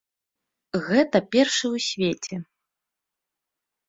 [0.87, 2.35] Гэта першы ў свеце.